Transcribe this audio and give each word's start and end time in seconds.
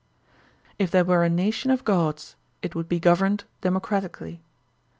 If 0.79 0.89
there 0.89 1.05
were 1.05 1.23
a 1.23 1.29
nation 1.29 1.69
of 1.69 1.83
gods, 1.85 2.35
it 2.63 2.73
would 2.73 2.89
be 2.89 2.99
governed 2.99 3.43
democratically. 3.61 4.41